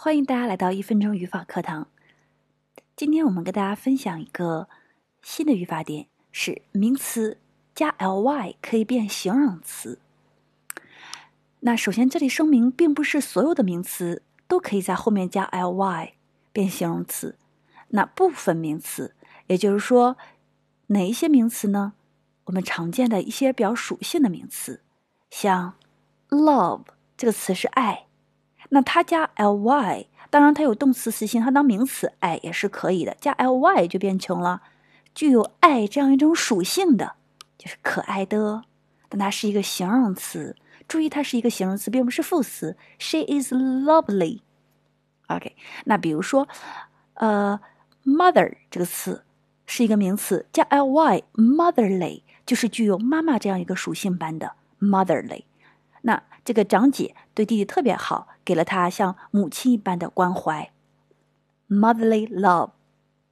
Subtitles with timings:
[0.00, 1.88] 欢迎大家来到一分钟语法课堂。
[2.94, 4.68] 今天我们跟大家分享一个
[5.22, 7.38] 新的语法点，是名词
[7.74, 9.98] 加 ly 可以变形容词。
[11.58, 16.12] 那首先这里声明，并不是所有的名词都可以在后面加 ly
[16.52, 17.36] 变形容词。
[17.88, 19.16] 那部分名词，
[19.48, 20.16] 也就是说，
[20.86, 21.94] 哪一些名词呢？
[22.44, 24.80] 我们常见的一些表属性的名词，
[25.28, 25.74] 像
[26.28, 26.84] love
[27.16, 28.04] 这个词是爱。
[28.70, 33.16] 那它加 ly，当然它有动词词性，它当名词爱也是可以的。
[33.20, 34.62] 加 ly 就变成了
[35.14, 37.14] 具有爱这样一种属性的，
[37.56, 38.64] 就是可爱的。
[39.08, 40.54] 但它是一个形容词，
[40.86, 42.76] 注意它是一个形容词，并不是副词。
[42.98, 44.40] She is lovely。
[45.28, 46.46] OK，那比如说，
[47.14, 47.58] 呃
[48.04, 49.24] ，mother 这个词
[49.66, 55.44] 是一个名词，加 ly，motherly 就是具有妈妈这样一个属性般的 motherly。
[56.02, 60.70] 那这个长姐对弟弟特别好，给了他像母亲一般的关怀
[61.68, 62.70] ，motherly love。